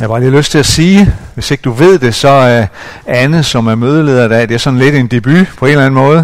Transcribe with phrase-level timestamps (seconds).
[0.00, 2.66] Jeg har bare lige lyst til at sige, hvis ikke du ved det, så er
[3.06, 5.86] Anne, som er mødeleder i dag, det er sådan lidt en debut på en eller
[5.86, 6.18] anden måde.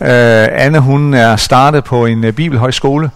[0.00, 3.10] Uh, Anne, hun er startet på en uh, bibelhøjskole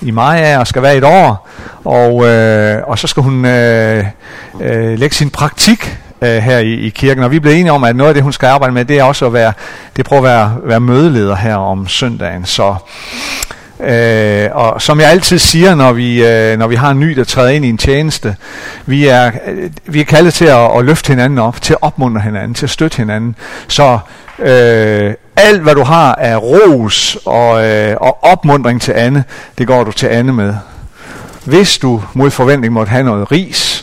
[0.00, 1.48] i Maja og skal være et år,
[1.84, 4.04] og, uh, og så skal hun uh,
[4.54, 7.96] uh, lægge sin praktik uh, her i, i kirken, og vi blev enige om, at
[7.96, 9.52] noget af det, hun skal arbejde med, det er også at være,
[9.96, 12.44] det prøver at være, være mødeleder her om søndagen.
[12.44, 12.74] Så
[13.80, 17.24] Øh, og som jeg altid siger, når vi, øh, når vi har en ny, der
[17.24, 18.36] træder ind i en tjeneste,
[18.86, 22.20] vi er, øh, vi er kaldet til at, at løfte hinanden op, til at opmuntre
[22.20, 23.36] hinanden, til at støtte hinanden.
[23.68, 23.98] Så
[24.38, 29.24] øh, alt, hvad du har af ros og, øh, og opmundring til Anne,
[29.58, 30.54] det går du til Anne med.
[31.44, 33.82] Hvis du mod forventning måtte have noget ris,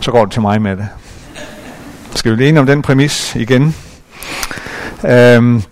[0.00, 0.88] så går du til mig med det.
[2.14, 3.76] Skal vi lige om den præmis igen?
[5.04, 5.62] Øh,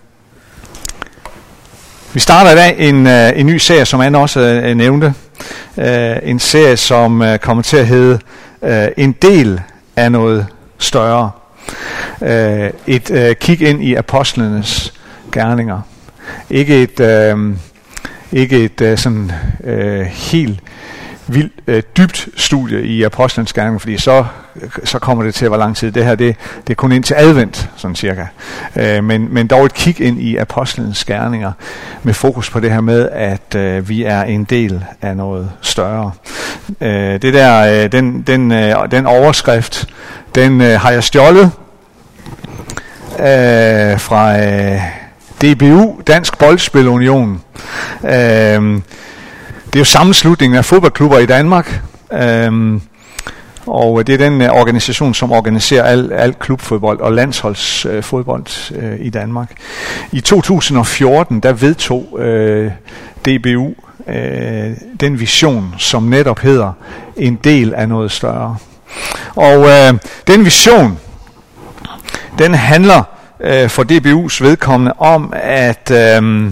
[2.13, 5.13] vi starter i dag en, øh, en ny serie, som Anne også øh, nævnte.
[5.75, 5.85] Uh,
[6.23, 8.19] en serie, som kommer til at hedde
[8.97, 9.61] En del
[9.95, 11.31] af noget større.
[12.21, 12.27] Uh,
[12.87, 14.93] et kig ind i apostlenes
[15.31, 15.81] gerninger.
[16.49, 16.99] Ikke et,
[17.33, 17.55] uh,
[18.31, 20.59] ikke et sådan uh, helt
[21.27, 24.25] vildt øh, dybt studie i Apostlenes Gerning, fordi så,
[24.83, 25.91] så kommer det til at være lang tid.
[25.91, 26.35] Det her, det,
[26.67, 28.25] det er kun ind til advent, sådan cirka.
[28.75, 31.51] Øh, men, men dog et kig ind i Apostlenes Gerninger,
[32.03, 36.11] med fokus på det her med, at øh, vi er en del af noget større.
[36.81, 39.87] Øh, det der, øh, den, den, øh, den overskrift,
[40.35, 41.51] den øh, har jeg stjålet
[43.19, 44.81] øh, fra øh,
[45.41, 47.41] DBU, Dansk Boldspil Union.
[48.03, 48.81] Øh,
[49.73, 51.81] det er jo sammenslutningen af fodboldklubber i Danmark,
[52.13, 52.81] øhm,
[53.65, 58.99] og det er den øh, organisation, som organiserer al, al klubfodbold og landsholdsfodbold øh, øh,
[58.99, 59.51] i Danmark.
[60.11, 62.71] I 2014, der vedtog øh,
[63.25, 63.73] DBU
[64.07, 66.73] øh, den vision, som netop hedder
[67.17, 68.57] en del af noget større.
[69.35, 69.93] Og øh,
[70.27, 70.99] den vision,
[72.39, 73.03] den handler
[73.39, 76.51] øh, for DBU's vedkommende om, at øh,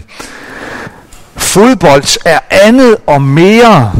[1.49, 3.91] Fodbold er andet og mere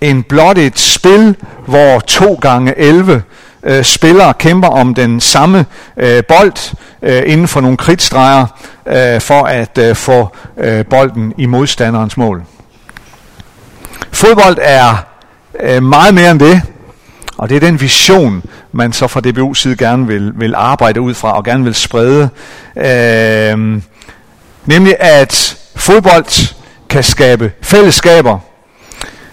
[0.00, 1.36] end blot et spil,
[1.66, 3.22] hvor to gange 11
[3.62, 8.46] øh, spillere kæmper om den samme øh, bold øh, inden for nogle kridtstreger
[8.86, 12.42] øh, for at øh, få øh, bolden i modstanderens mål.
[14.12, 15.04] Fodbold er
[15.60, 16.62] øh, meget mere end det,
[17.38, 18.42] og det er den vision,
[18.72, 22.28] man så fra DBU's side gerne vil, vil arbejde ud fra og gerne vil sprede.
[22.76, 23.82] Øh,
[24.66, 26.54] nemlig at fodbold
[26.92, 28.38] kan skabe fællesskaber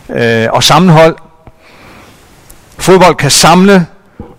[0.09, 1.15] øh, og sammenhold.
[2.77, 3.85] Fodbold kan samle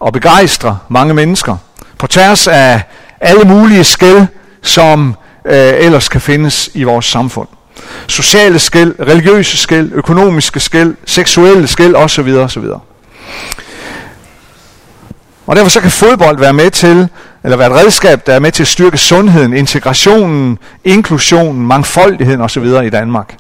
[0.00, 1.56] og begejstre mange mennesker
[1.98, 2.82] på tværs af
[3.20, 4.26] alle mulige skæld,
[4.62, 7.48] som øh, ellers kan findes i vores samfund.
[8.06, 12.28] Sociale skæld, religiøse skæld, økonomiske skæld, seksuelle skæld osv.
[12.36, 12.64] osv.
[15.46, 17.08] Og derfor så kan fodbold være med til,
[17.44, 22.64] eller være et redskab, der er med til at styrke sundheden, integrationen, inklusionen, mangfoldigheden osv.
[22.64, 23.36] i Danmark.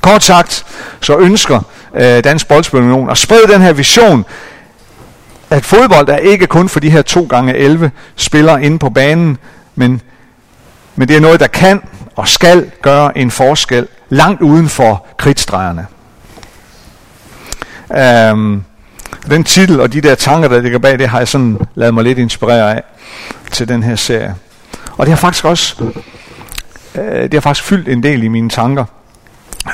[0.00, 0.66] Kort sagt,
[1.00, 1.60] så ønsker
[1.94, 4.24] øh, Dansk Boldspilunion at sprede den her vision,
[5.50, 9.38] at fodbold er ikke kun for de her 2 gange 11 spillere inde på banen,
[9.74, 10.00] men,
[10.96, 11.82] men det er noget, der kan
[12.16, 15.86] og skal gøre en forskel langt uden for kridtstregerne.
[17.96, 18.64] Øhm,
[19.30, 22.04] den titel og de der tanker, der ligger bag det, har jeg sådan lavet mig
[22.04, 22.82] lidt inspirere af
[23.50, 24.34] til den her serie.
[24.96, 25.84] Og det har faktisk også,
[26.94, 28.84] øh, det har faktisk fyldt en del i mine tanker,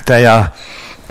[0.08, 0.46] da jeg,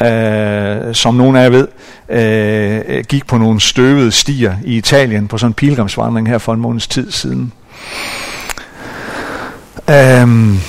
[0.07, 1.67] øh, som nogen af jer ved,
[2.09, 6.59] øh, gik på nogle støvede stier i Italien på sådan en pilgrimsvandring her for en
[6.59, 7.53] måneds tid siden.
[10.23, 10.59] Um,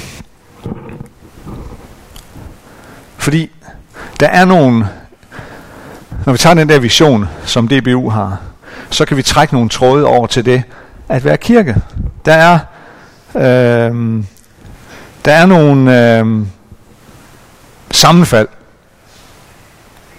[3.16, 3.50] fordi
[4.20, 4.86] der er nogle
[6.26, 8.38] når vi tager den der vision, som DBU har,
[8.90, 10.62] så kan vi trække nogle tråde over til det
[11.08, 11.76] at være kirke.
[12.24, 12.58] Der er,
[13.34, 14.24] øh,
[15.24, 16.46] der er nogle øh,
[17.90, 18.48] sammenfald.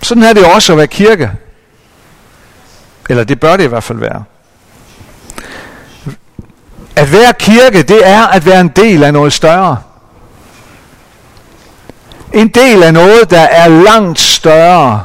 [0.01, 1.31] Sådan er det jo også at være kirke.
[3.09, 4.23] Eller det bør det i hvert fald være.
[6.95, 9.77] At være kirke, det er at være en del af noget større.
[12.33, 15.03] En del af noget, der er langt større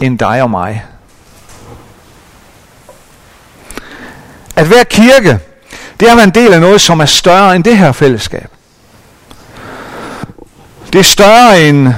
[0.00, 0.84] end dig og mig.
[4.56, 5.38] At være kirke,
[6.00, 8.50] det er at være en del af noget, som er større end det her fællesskab.
[10.92, 11.88] Det er større end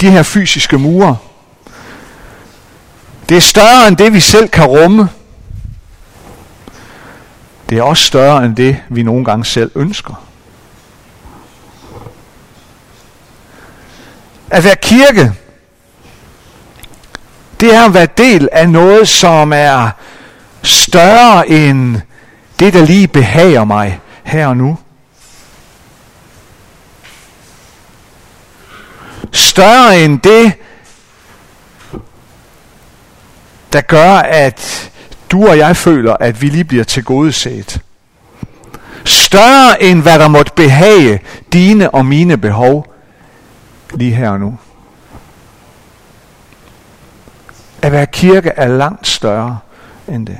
[0.00, 1.16] de her fysiske mure.
[3.28, 5.08] Det er større end det, vi selv kan rumme.
[7.68, 10.22] Det er også større end det, vi nogle gange selv ønsker.
[14.50, 15.32] At være kirke,
[17.60, 19.90] det er at være del af noget, som er
[20.62, 22.00] større end
[22.58, 24.78] det, der lige behager mig her og nu.
[29.32, 30.52] Større end det,
[33.72, 34.90] der gør, at
[35.30, 37.80] du og jeg føler, at vi lige bliver tilgodeset.
[39.04, 41.20] Større end hvad der måtte behage
[41.52, 42.94] dine og mine behov
[43.94, 44.58] lige her og nu.
[47.86, 49.58] At være kirke er langt større
[50.08, 50.38] end det.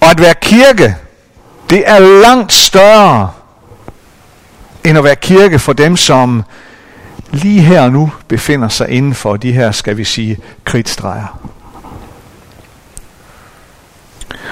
[0.00, 0.96] Og at være kirke,
[1.70, 3.30] det er langt større
[4.84, 6.42] end at være kirke for dem, som
[7.30, 11.38] lige her og nu befinder sig inden for de her, skal vi sige, kritstreger.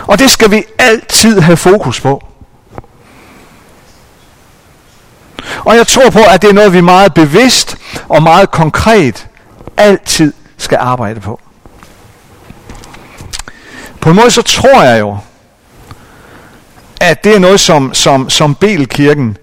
[0.07, 2.27] Og det skal vi altid have fokus på.
[5.65, 7.77] Og jeg tror på, at det er noget, vi meget bevidst
[8.09, 9.27] og meget konkret
[9.81, 11.41] altid skal arbejde på.
[14.01, 15.19] På en måde så tror jeg jo,
[17.01, 19.37] at det er noget, som, som, som Belkirken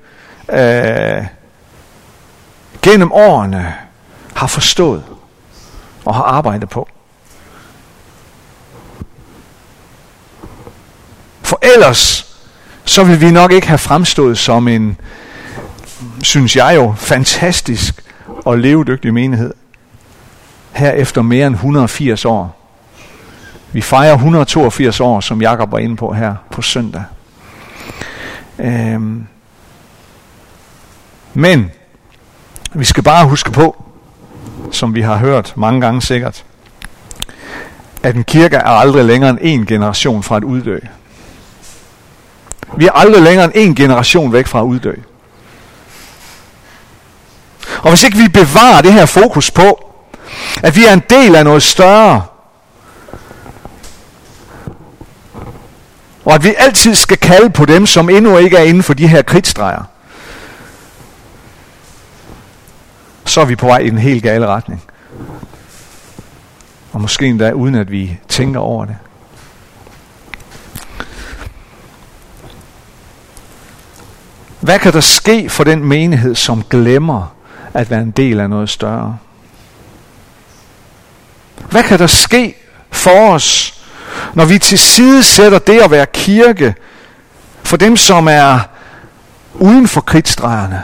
[0.51, 1.25] øh,
[2.81, 3.73] gennem årene
[4.33, 5.03] har forstået
[6.05, 6.89] og har arbejdet på.
[11.41, 12.25] For ellers,
[12.85, 14.99] så vil vi nok ikke have fremstået som en,
[16.23, 18.03] synes jeg jo, fantastisk
[18.45, 19.53] og levedygtig menighed.
[20.77, 22.55] Her efter mere end 180 år.
[23.71, 27.03] Vi fejrer 182 år, som Jakob var inde på her på søndag.
[28.59, 29.27] Øhm.
[31.33, 31.71] Men
[32.73, 33.83] vi skal bare huske på,
[34.71, 36.45] som vi har hørt mange gange sikkert,
[38.03, 40.79] at en kirke er aldrig længere end en generation fra at uddø.
[42.77, 44.93] Vi er aldrig længere end en generation væk fra at uddø.
[47.81, 49.86] Og hvis ikke vi bevarer det her fokus på,
[50.63, 52.23] at vi er en del af noget større,
[56.25, 59.07] og at vi altid skal kalde på dem, som endnu ikke er inden for de
[59.07, 59.83] her kridtstreger,
[63.25, 64.83] så er vi på vej i den helt gale retning.
[66.93, 68.95] Og måske endda uden at vi tænker over det.
[74.59, 77.35] Hvad kan der ske for den menighed, som glemmer
[77.73, 79.17] at være en del af noget større?
[81.69, 82.55] Hvad kan der ske
[82.91, 83.73] for os,
[84.33, 86.75] når vi til side sætter det at være kirke
[87.63, 88.59] for dem, som er
[89.53, 90.83] uden for kridtstregerne?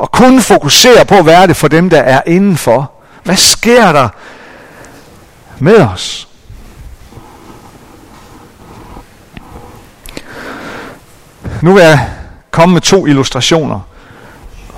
[0.00, 2.92] og kun fokuserer på at være det for dem, der er indenfor.
[3.24, 4.08] Hvad sker der
[5.58, 6.28] med os?
[11.62, 12.10] Nu vil jeg
[12.50, 13.80] komme med to illustrationer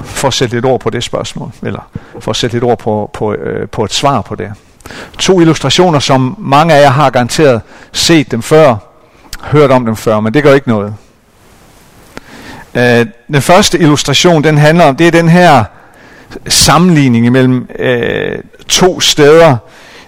[0.02, 1.88] for at sætte lidt ord på det spørgsmål, eller
[2.20, 4.52] for at sætte lidt ord på, på, øh, på et svar på det.
[5.18, 7.60] To illustrationer, som mange af jer har garanteret
[7.92, 8.76] set dem før,
[9.40, 10.94] hørt om dem før, men det gør ikke noget.
[12.74, 15.64] Øh, den første illustration, den handler om, det er den her
[16.48, 18.38] sammenligning mellem øh,
[18.68, 19.56] to steder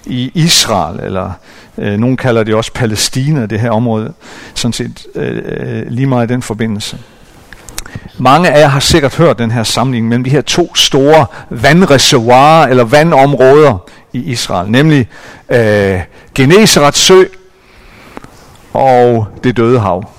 [0.06, 1.32] i Israel, eller
[1.78, 4.12] øh, nogen kalder det også Palæstina, det her område,
[4.54, 6.98] sådan set øh, øh, lige meget i den forbindelse.
[8.18, 12.66] Mange af jer har sikkert hørt den her sammenligning mellem de her to store vandreservoirer
[12.66, 15.08] eller vandområder i Israel, nemlig
[15.48, 16.00] øh,
[16.34, 17.24] Genesarets sø
[18.72, 20.10] og det døde hav.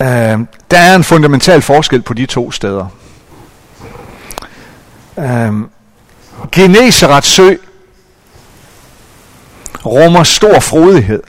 [0.00, 0.38] Øh,
[0.70, 2.86] der er en fundamental forskel på de to steder.
[5.18, 5.52] Øh,
[6.52, 7.54] Genesarets sø
[9.86, 11.22] rummer stor frodighed.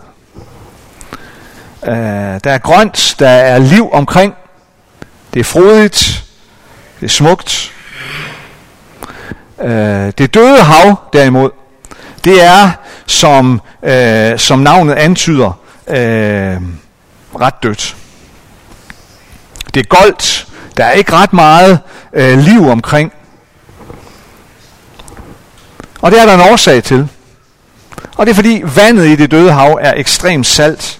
[1.87, 1.93] Øh,
[2.43, 4.33] der er grønt, der er liv omkring.
[5.33, 6.23] Det er frodigt.
[6.99, 7.73] Det er smukt.
[9.61, 11.49] Øh, det døde hav, derimod,
[12.23, 12.71] det er,
[13.05, 16.57] som, øh, som navnet antyder, øh,
[17.39, 17.95] ret dødt.
[19.73, 20.47] Det er goldt.
[20.77, 21.79] Der er ikke ret meget
[22.13, 23.13] øh, liv omkring.
[26.01, 27.09] Og det er der en årsag til.
[28.17, 30.99] Og det er fordi vandet i det døde hav er ekstremt salt.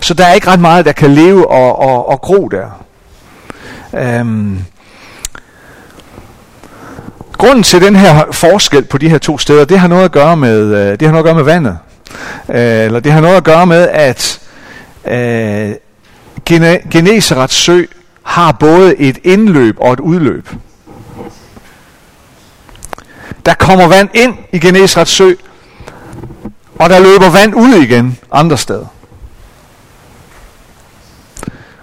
[0.00, 2.84] Så der er ikke ret meget, der kan leve og, og, og gro der.
[3.94, 4.64] Øhm.
[7.32, 10.36] Grunden til den her forskel på de her to steder, det har noget at gøre
[10.36, 11.78] med, øh, det har noget at gøre med vandet.
[12.48, 14.40] Øh, eller det har noget at gøre med, at
[15.06, 15.74] øh,
[16.90, 17.84] Geneserets sø
[18.22, 20.48] har både et indløb og et udløb.
[23.46, 25.32] Der kommer vand ind i Genesrets sø,
[26.78, 28.86] og der løber vand ud igen andre steder.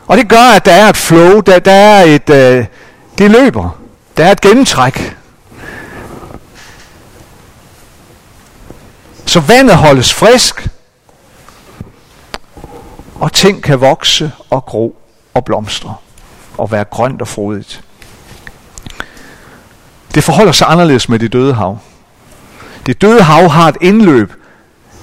[0.07, 2.65] Og det gør, at der er et flow, der, der er et, øh,
[3.17, 3.79] det løber.
[4.17, 5.17] Der er et gennemtræk.
[9.25, 10.67] Så vandet holdes frisk,
[13.15, 14.97] og ting kan vokse og gro
[15.33, 15.95] og blomstre
[16.57, 17.83] og være grønt og frodigt.
[20.15, 21.79] Det forholder sig anderledes med det døde hav.
[22.85, 24.33] Det døde hav har et indløb,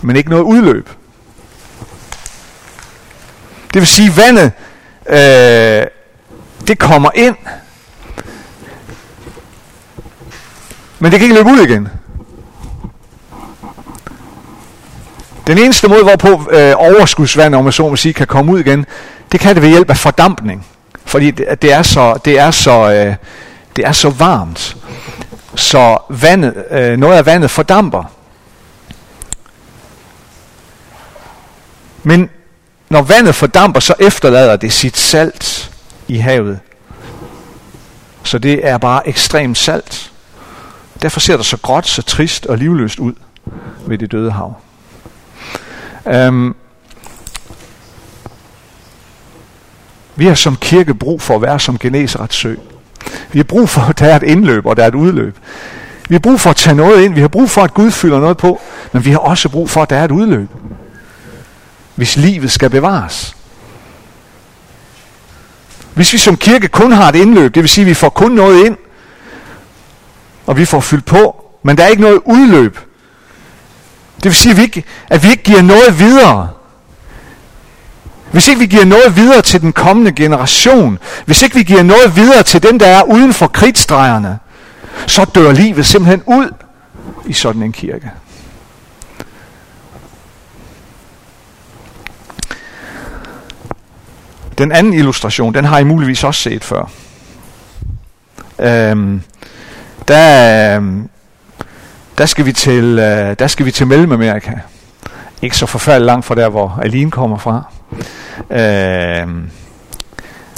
[0.02, 0.88] men ikke noget udløb.
[3.74, 4.52] Det vil sige, at vandet
[5.08, 5.86] øh,
[6.66, 7.36] det kommer ind,
[10.98, 11.88] men det kan ikke løbe ud igen.
[15.46, 18.86] Den eneste måde, hvorpå øh, overskudsvand, om man så må sige, kan komme ud igen,
[19.32, 20.66] det kan det ved hjælp af fordampning.
[21.04, 23.14] Fordi det, det er så, det er så, øh,
[23.76, 24.76] det er så varmt,
[25.54, 28.04] så vandet, øh, noget af vandet fordamper.
[32.02, 32.30] Men
[32.92, 35.70] når vandet fordamper, så efterlader det sit salt
[36.08, 36.58] i havet.
[38.22, 40.12] Så det er bare ekstremt salt.
[41.02, 43.12] Derfor ser det så gråt, så trist og livløst ud
[43.86, 44.60] ved det døde hav.
[46.28, 46.56] Um,
[50.16, 52.54] vi har som kirke brug for at være som Genesarets sø.
[53.32, 55.36] Vi har brug for, at der er et indløb, og der er et udløb.
[56.08, 57.14] Vi har brug for at tage noget ind.
[57.14, 58.60] Vi har brug for, at Gud fylder noget på.
[58.92, 60.48] Men vi har også brug for, at der er et udløb.
[61.94, 63.36] Hvis livet skal bevares.
[65.94, 68.32] Hvis vi som kirke kun har et indløb, det vil sige, at vi får kun
[68.32, 68.76] noget ind,
[70.46, 72.78] og vi får fyldt på, men der er ikke noget udløb.
[74.16, 76.48] Det vil sige, at vi ikke, at vi ikke giver noget videre.
[78.32, 82.16] Hvis ikke vi giver noget videre til den kommende generation, hvis ikke vi giver noget
[82.16, 84.38] videre til dem, der er uden for kridtstregerne,
[85.06, 86.50] så dør livet simpelthen ud
[87.26, 88.10] i sådan en kirke.
[94.58, 96.90] Den anden illustration, den har I muligvis også set før.
[98.58, 99.22] Øhm,
[100.08, 101.08] der, øhm,
[102.18, 104.52] der, skal vi til, øh, der skal vi til Mellemamerika.
[105.42, 107.64] Ikke så forfærdeligt langt fra der, hvor Aline kommer fra.
[108.50, 109.50] Øhm,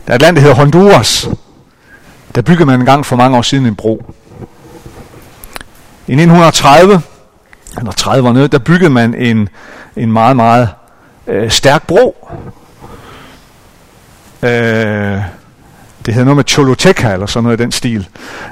[0.06, 1.28] der er et land, der hedder Honduras.
[2.34, 4.12] Der byggede man en gang for mange år siden en bro.
[6.06, 7.02] I 1930,
[7.78, 9.48] eller 30'erne, der byggede man en,
[9.96, 10.68] en meget, meget
[11.26, 12.28] øh, stærk bro
[14.44, 15.22] Øh,
[16.06, 18.08] det hedder noget med Choloteca, eller sådan noget i den stil.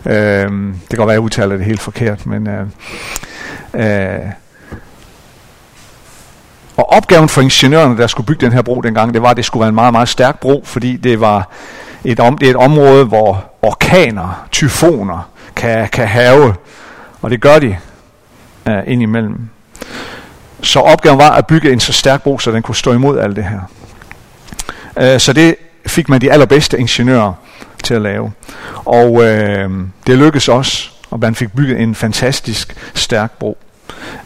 [0.07, 2.49] Øh, det kan godt være, at jeg udtaler det helt forkert, men...
[2.49, 2.67] Øh,
[3.75, 4.27] øh,
[6.77, 9.45] og opgaven for ingeniørerne, der skulle bygge den her bro dengang, det var, at det
[9.45, 11.49] skulle være en meget, meget stærk bro, fordi det var
[12.05, 16.55] et, om, det er et område, hvor orkaner, tyfoner kan, kan have,
[17.23, 17.77] og det gør de
[18.69, 19.49] øh, indimellem.
[20.63, 23.37] Så opgaven var at bygge en så stærk bro, så den kunne stå imod alt
[23.37, 23.61] det her.
[24.97, 25.57] Øh, så det
[25.93, 27.33] fik man de allerbedste ingeniører
[27.85, 28.33] til at lave.
[28.85, 29.71] Og øh,
[30.07, 33.59] det lykkedes også, og man fik bygget en fantastisk stærk bro.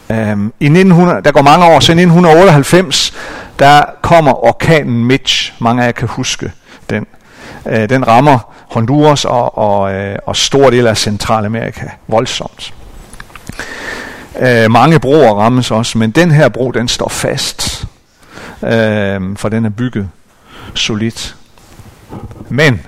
[0.09, 3.13] Um, I 1900, der går mange år, så i 1998,
[3.59, 5.53] der kommer orkanen Mitch.
[5.59, 6.51] Mange af jer kan huske
[6.89, 7.05] den.
[7.65, 12.73] Uh, den rammer Honduras og, og, uh, og store dele af Centralamerika voldsomt.
[14.35, 17.85] Uh, mange broer rammes også, men den her bro, den står fast,
[18.61, 18.69] uh,
[19.35, 20.09] for den er bygget
[20.73, 21.35] solidt.
[22.49, 22.81] Men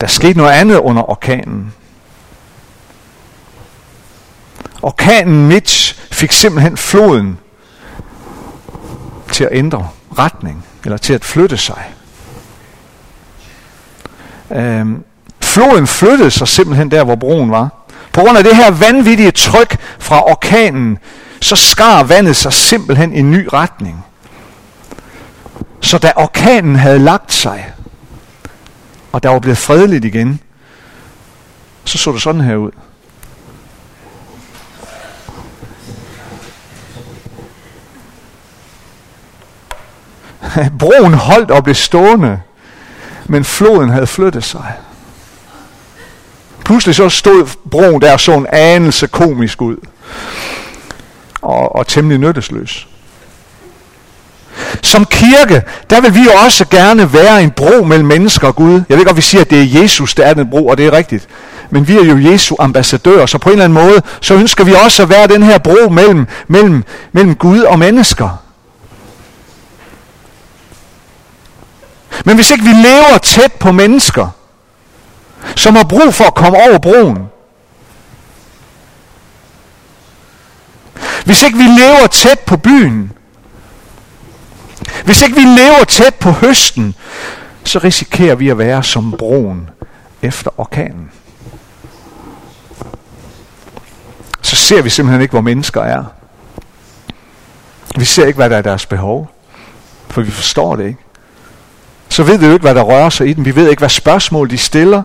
[0.00, 1.72] der skete noget andet under orkanen.
[4.82, 7.38] Orkanen Mitch fik simpelthen floden
[9.32, 11.94] til at ændre retning, eller til at flytte sig.
[14.50, 15.04] Øhm,
[15.40, 17.68] floden flyttede sig simpelthen der, hvor broen var.
[18.12, 20.98] På grund af det her vanvittige tryk fra orkanen,
[21.40, 24.04] så skar vandet sig simpelthen i en ny retning.
[25.80, 27.72] Så da orkanen havde lagt sig,
[29.12, 30.40] og der var blevet fredeligt igen,
[31.84, 32.70] så så det sådan her ud.
[40.78, 42.40] Broen holdt og blev stående,
[43.26, 44.72] men floden havde flyttet sig.
[46.64, 49.76] Pludselig så stod broen der så en anelse komisk ud.
[51.42, 52.88] Og, og temmelig nyttesløs.
[54.82, 58.82] Som kirke, der vil vi jo også gerne være en bro mellem mennesker og Gud.
[58.88, 60.86] Jeg ved godt, vi siger, at det er Jesus, der er den bro, og det
[60.86, 61.28] er rigtigt.
[61.70, 64.74] Men vi er jo Jesu ambassadører, så på en eller anden måde, så ønsker vi
[64.84, 68.42] også at være den her bro mellem, mellem, mellem Gud og mennesker.
[72.24, 74.28] Men hvis ikke vi lever tæt på mennesker,
[75.56, 77.18] som har brug for at komme over broen,
[81.24, 83.12] hvis ikke vi lever tæt på byen,
[85.04, 86.94] hvis ikke vi lever tæt på høsten,
[87.64, 89.70] så risikerer vi at være som broen
[90.22, 91.10] efter orkanen.
[94.42, 96.04] Så ser vi simpelthen ikke, hvor mennesker er.
[97.96, 99.30] Vi ser ikke, hvad der er deres behov,
[100.08, 101.00] for vi forstår det ikke.
[102.08, 103.44] Så ved vi jo ikke, hvad der rører sig i dem.
[103.44, 105.02] Vi ved ikke, hvad spørgsmål de stiller.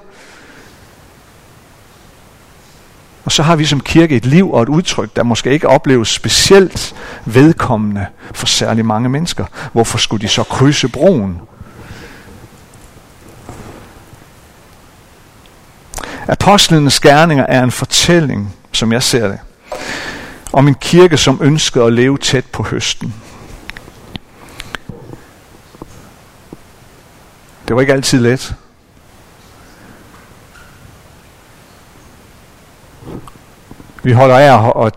[3.26, 6.10] Og så har vi som kirke et liv og et udtryk, der måske ikke opleves
[6.10, 9.46] specielt vedkommende for særlig mange mennesker.
[9.74, 11.42] Hvorfor skulle de så krydse broen?
[16.28, 19.40] Apostlenes gerninger er en fortælling, som jeg ser det,
[20.54, 23.14] om en kirke, som ønskede at leve tæt på høsten.
[27.68, 28.56] Det var ikke altid let.
[34.04, 34.94] Vi holder af at,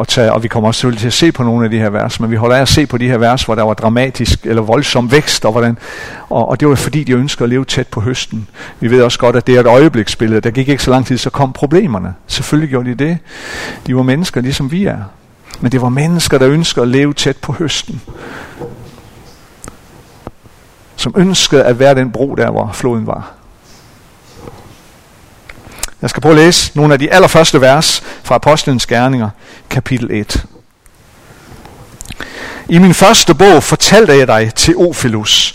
[0.00, 1.90] at tage, og vi kommer også selvfølgelig til at se på nogle af de her
[1.90, 4.46] vers, men vi holder af at se på de her vers, hvor der var dramatisk
[4.46, 5.78] eller voldsom vækst, og, hvordan,
[6.28, 8.48] og, og det var fordi, de ønskede at leve tæt på høsten.
[8.80, 10.40] Vi ved også godt, at det er et øjebliksbillede.
[10.40, 12.14] Der gik ikke så lang tid, så kom problemerne.
[12.26, 13.18] Selvfølgelig gjorde de det.
[13.86, 14.98] De var mennesker, ligesom vi er.
[15.60, 18.00] Men det var mennesker, der ønskede at leve tæt på høsten.
[20.96, 23.32] Som ønskede at være den bro der, hvor floden var.
[26.06, 29.30] Jeg skal prøve at læse nogle af de allerførste vers fra Apostlenes Gerninger,
[29.70, 30.44] kapitel 1.
[32.68, 35.54] I min første bog fortalte jeg dig, Teofilus,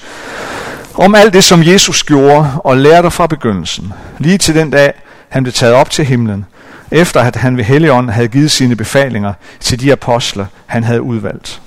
[0.94, 4.94] om alt det, som Jesus gjorde og lærte fra begyndelsen, lige til den dag,
[5.30, 6.46] han blev taget op til himlen,
[6.92, 11.62] efter at han ved Helligånden havde givet sine befalinger til de apostler, han havde udvalgt.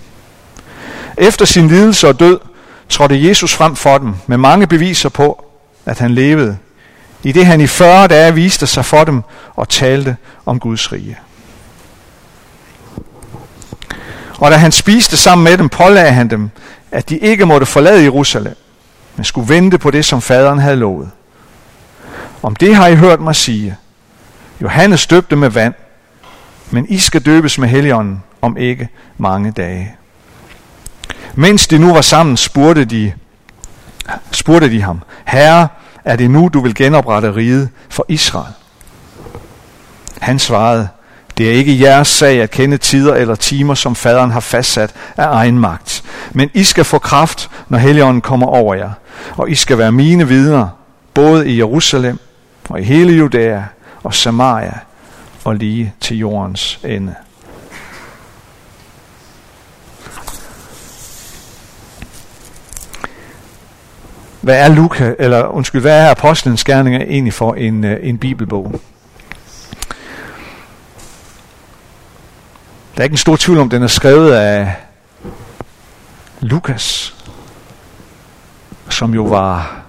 [1.16, 2.38] Efter sin lidelse og død
[2.88, 5.44] trådte Jesus frem for dem med mange beviser på,
[5.86, 6.56] at han levede
[7.24, 9.22] i det han i 40 dage viste sig for dem
[9.54, 10.16] og talte
[10.46, 11.18] om Guds rige.
[14.38, 16.50] Og da han spiste sammen med dem, pålagde han dem,
[16.90, 18.56] at de ikke måtte forlade Jerusalem,
[19.16, 21.10] men skulle vente på det, som faderen havde lovet.
[22.42, 23.76] Om det har I hørt mig sige.
[24.62, 25.74] Johannes døbte med vand,
[26.70, 29.96] men I skal døbes med helligånden om ikke mange dage.
[31.34, 33.12] Mens de nu var sammen, spurgte de,
[34.30, 35.68] spurgte de ham, Herre,
[36.04, 38.52] er det nu, du vil genoprette riget for Israel?
[40.20, 40.88] Han svarede,
[41.38, 45.26] det er ikke jeres sag at kende tider eller timer, som faderen har fastsat af
[45.26, 46.04] egen magt.
[46.32, 48.90] Men I skal få kraft, når Helligånden kommer over jer.
[49.36, 50.68] Og I skal være mine vidner,
[51.14, 52.18] både i Jerusalem
[52.68, 53.62] og i hele Judæa
[54.02, 54.78] og Samaria
[55.44, 57.14] og lige til jordens ende.
[64.44, 68.80] Hvad er Luka, eller undskyld, hvad er Apostlenes Gerninger egentlig for en, øh, en bibelbog?
[72.94, 74.74] Der er ikke en stor tvivl om, den er skrevet af
[76.40, 77.14] Lukas,
[78.88, 79.82] som jo var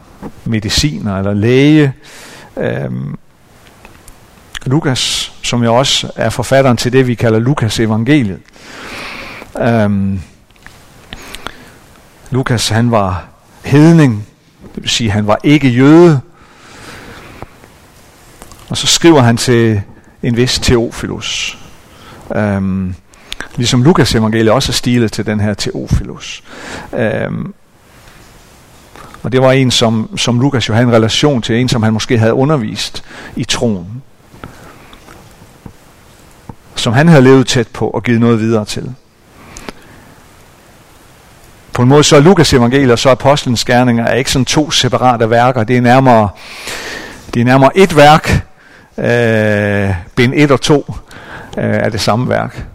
[0.46, 1.94] mediciner eller læge.
[2.58, 3.18] Øhm,
[4.66, 8.40] Lukas, som jo også er forfatteren til det, vi kalder Lukas evangeliet.
[9.60, 10.22] Øhm,
[12.30, 13.26] Lukas, han var
[13.64, 14.28] hedning,
[14.76, 16.22] det vil sige, at han var ikke jøde.
[18.70, 19.82] Og så skriver han til
[20.24, 21.58] en vis Teofilus.
[22.36, 22.96] Øhm,
[23.56, 26.44] ligesom Lukas evangeliet også er stilet til den her Teofilus.
[26.94, 27.54] Øhm,
[29.24, 31.94] og det var en, som, som Lukas jo havde en relation til, en som han
[31.94, 33.04] måske havde undervist
[33.36, 34.04] i troen.
[36.76, 38.96] Som han havde levet tæt på og givet noget videre til.
[41.76, 44.72] På en måde så er Lukas evangeliet og så Apostlenes Gerninger er ikke sådan to
[44.72, 45.64] separate værker.
[45.64, 46.30] Det er nærmere,
[47.34, 48.46] det er nærmere et værk,
[48.98, 50.96] øh, bind 1 og 2
[51.58, 52.66] øh, er det samme værk.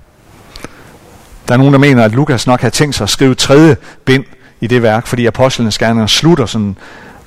[1.49, 4.25] Der er nogen, der mener, at Lukas nok har tænkt sig at skrive tredje bind
[4.61, 6.77] i det værk, fordi Apostlenes Gerninger slutter sådan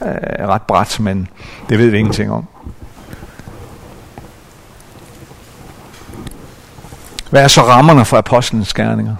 [0.01, 1.27] øh, ret bræt, men
[1.69, 2.47] det ved vi ingenting om.
[7.29, 9.15] Hvad er så rammerne for Apostlenes Gerninger?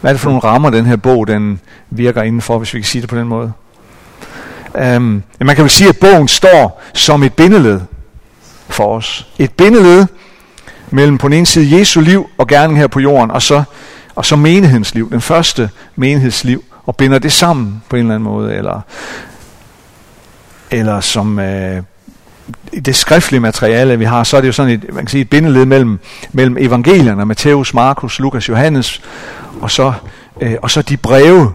[0.00, 2.86] Hvad er det for nogle rammer, den her bog den virker indenfor, hvis vi kan
[2.86, 3.52] sige det på den måde?
[4.96, 7.80] Um, man kan vel sige, at bogen står som et bindeled
[8.68, 9.26] for os.
[9.38, 10.06] Et bindeled
[10.90, 13.62] mellem på den ene side Jesu liv og gerning her på jorden, og så,
[14.14, 18.24] og så menighedens liv, den første menighedsliv, og binder det sammen på en eller anden
[18.24, 18.80] måde, eller,
[20.70, 21.82] eller som øh,
[22.84, 25.30] det skriftlige materiale, vi har, så er det jo sådan et, man kan sige, et
[25.30, 25.98] bindeled mellem,
[26.32, 29.02] mellem evangelierne, Matthæus, Markus, Lukas, Johannes,
[29.60, 29.92] og så,
[30.40, 31.52] øh, og så de breve,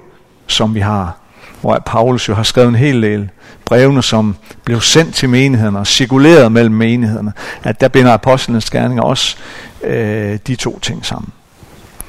[0.47, 1.17] som vi har,
[1.61, 3.29] hvor Paulus jo har skrevet en hel del
[3.65, 7.33] brevene, som blev sendt til menighederne og cirkuleret mellem menighederne,
[7.63, 9.37] at der binder apostlenes gerninger også
[9.83, 11.31] øh, de to ting sammen.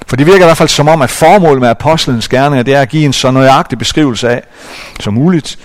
[0.06, 2.80] For det virker i hvert fald som om, at formålet med apostlenes gerninger, det er
[2.80, 4.42] at give en så nøjagtig beskrivelse af,
[5.00, 5.58] som muligt,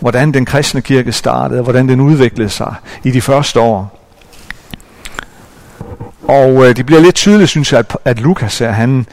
[0.00, 3.98] hvordan den kristne kirke startede, og hvordan den udviklede sig i de første år.
[6.28, 9.06] Og øh, det bliver lidt tydeligt, synes jeg, at, at Lukas her, han,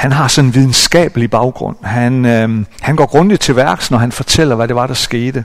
[0.00, 1.76] han har sådan en videnskabelig baggrund.
[1.84, 5.44] Han, øh, han går grundigt til værks, når han fortæller, hvad det var, der skete.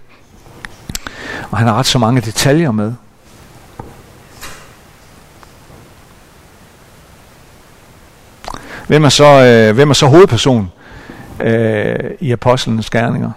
[1.52, 2.94] Og han har ret så mange detaljer med.
[8.88, 10.72] Hvem er så, øh, hvem er så hovedperson
[11.40, 13.32] øh, i apostlenes gerninger?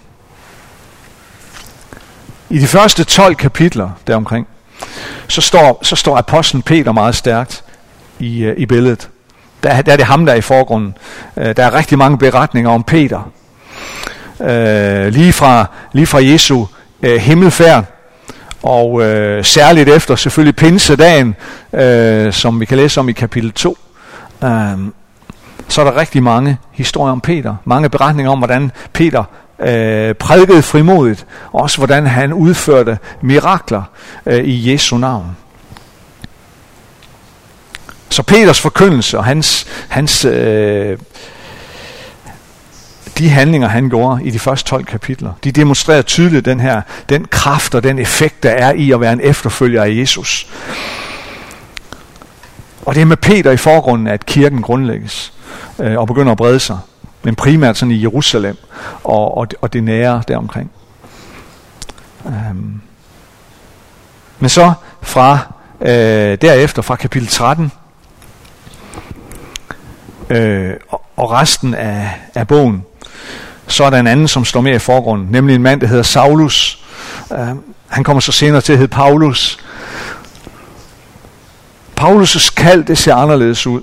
[2.50, 4.46] I de første 12 kapitler deromkring,
[5.28, 7.64] så står, så står apostlen Peter meget stærkt
[8.18, 9.08] i, øh, i billedet.
[9.62, 10.94] Der, der er det ham, der er i forgrunden.
[11.36, 13.30] Øh, der er rigtig mange beretninger om Peter.
[14.40, 16.64] Øh, lige, fra, lige fra Jesu
[17.02, 17.84] øh, himmelfærd,
[18.62, 21.34] og øh, særligt efter selvfølgelig pinsedagen,
[21.72, 23.78] øh, som vi kan læse om i kapitel 2.
[24.44, 24.50] Øh,
[25.68, 27.56] så er der rigtig mange historier om Peter.
[27.64, 29.24] Mange beretninger om, hvordan Peter
[29.60, 31.26] øh, prædikede frimodigt.
[31.52, 33.82] Også hvordan han udførte mirakler
[34.26, 35.36] øh, i Jesu navn.
[38.18, 40.98] Så Peters forkyndelse og hans, hans øh,
[43.18, 47.24] de handlinger, han gjorde i de første 12 kapitler, de demonstrerer tydeligt den her, den
[47.24, 50.46] kraft og den effekt, der er i at være en efterfølger af Jesus.
[52.86, 55.32] Og det er med Peter i forgrunden, at kirken grundlægges
[55.78, 56.78] øh, og begynder at brede sig.
[57.22, 58.56] Men primært sådan i Jerusalem
[59.04, 60.70] og, og, og det nære deromkring.
[62.26, 62.80] Øhm.
[64.38, 65.38] men så fra
[65.80, 67.72] øh, derefter, fra kapitel 13,
[70.30, 70.74] øh,
[71.16, 72.84] og, resten af, af bogen,
[73.66, 76.02] så er der en anden, som står mere i forgrunden, nemlig en mand, der hedder
[76.02, 76.84] Saulus.
[77.32, 77.48] Øh,
[77.88, 79.58] han kommer så senere til at hedde Paulus.
[82.00, 83.82] Paulus' kald, det ser anderledes ud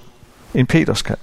[0.53, 1.17] end Peters kald.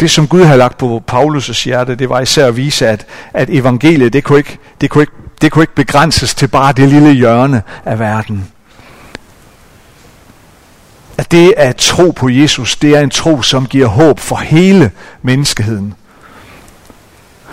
[0.00, 3.50] det, som Gud havde lagt på Paulus' hjerte, det var især at vise, at, at
[3.50, 7.12] evangeliet, det kunne, ikke, det, kunne ikke, det kunne ikke begrænses til bare det lille
[7.12, 8.52] hjørne af verden.
[11.18, 14.90] At det at tro på Jesus, det er en tro, som giver håb for hele
[15.22, 15.94] menneskeheden.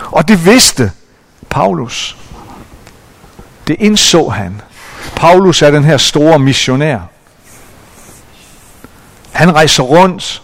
[0.06, 0.92] Og det vidste
[1.50, 2.16] Paulus.
[3.66, 4.60] Det indså han.
[5.16, 6.98] Paulus er den her store missionær.
[9.32, 10.42] Han rejser rundt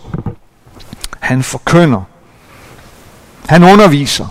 [1.23, 2.03] han forkynder.
[3.49, 4.27] Han underviser.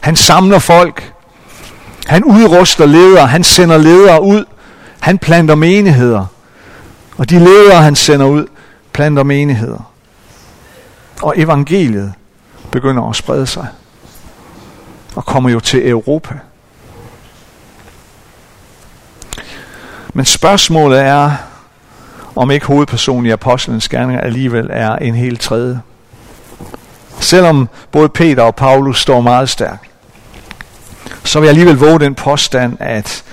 [0.00, 1.12] Han samler folk.
[2.06, 3.26] Han udruster ledere.
[3.26, 4.44] Han sender ledere ud.
[5.00, 6.26] Han planter menigheder.
[7.16, 8.46] Og de ledere, han sender ud,
[8.92, 9.90] planter menigheder.
[11.22, 12.12] Og evangeliet
[12.70, 13.66] begynder at sprede sig.
[15.14, 16.34] Og kommer jo til Europa.
[20.14, 21.32] Men spørgsmålet er,
[22.36, 25.80] om ikke hovedpersonen i apostlenes gerninger alligevel er en helt tredje.
[27.20, 29.90] Selvom både Peter og Paulus står meget stærkt,
[31.24, 33.24] så vil jeg alligevel våge den påstand, at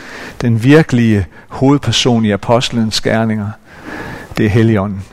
[0.41, 3.49] den virkelige hovedperson i apostlenes gerninger,
[4.41, 5.03] det er Helligånden.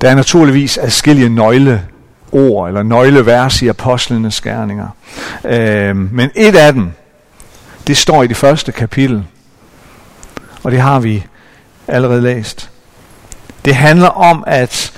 [0.00, 1.86] Der er naturligvis adskillige nøgle
[2.32, 4.88] ord eller nøglevers i apostlenes gerninger.
[5.44, 6.92] Øh, men et af dem,
[7.86, 9.24] det står i det første kapitel,
[10.62, 11.26] og det har vi
[11.88, 12.70] allerede læst.
[13.64, 14.92] Det handler om, at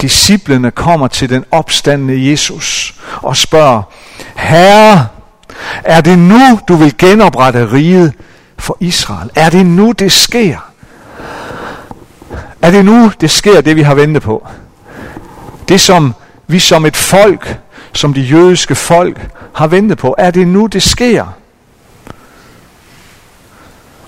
[0.00, 3.82] disciplene kommer til den opstandende Jesus og spørger,
[4.42, 5.06] Herre,
[5.84, 8.12] er det nu, du vil genoprette riget
[8.58, 9.30] for Israel?
[9.34, 10.72] Er det nu, det sker?
[12.62, 14.46] Er det nu, det sker, det vi har ventet på?
[15.68, 16.14] Det, som
[16.46, 17.58] vi som et folk,
[17.92, 20.14] som de jødiske folk, har ventet på.
[20.18, 21.26] Er det nu, det sker?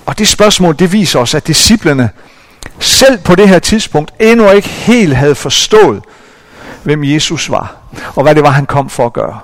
[0.07, 2.11] Og det spørgsmål, det viser os, at disciplerne
[2.79, 6.03] selv på det her tidspunkt endnu ikke helt havde forstået,
[6.83, 7.75] hvem Jesus var,
[8.17, 9.41] og hvad det var, han kom for at gøre.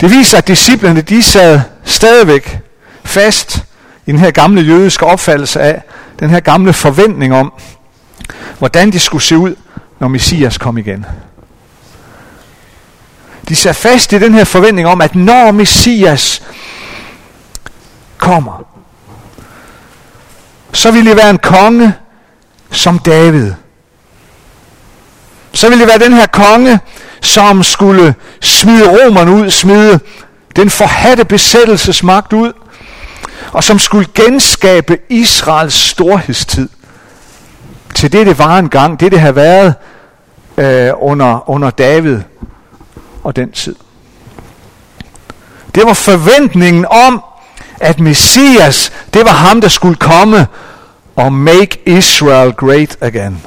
[0.00, 2.58] Det viser, at disciplerne, de sad stadigvæk
[3.04, 3.64] fast
[4.06, 5.82] i den her gamle jødiske opfattelse af,
[6.20, 7.52] den her gamle forventning om,
[8.58, 9.54] hvordan det skulle se ud,
[9.98, 11.06] når Messias kom igen.
[13.48, 16.42] De sad fast i den her forventning om, at når Messias
[18.16, 18.64] kommer,
[20.72, 21.94] så vil det være en konge
[22.70, 23.52] som David.
[25.52, 26.80] Så vil det være den her konge,
[27.20, 30.00] som skulle smide romerne ud, smide
[30.56, 32.52] den forhatte besættelsesmagt ud,
[33.52, 36.68] og som skulle genskabe Israels storhedstid
[37.94, 39.74] til det, det var engang, det, det har været
[40.58, 42.20] øh, under, under David
[43.24, 43.74] og den tid.
[45.74, 47.24] Det var forventningen om,
[47.80, 50.46] at Messias, det var ham, der skulle komme
[51.16, 53.42] og make Israel great again.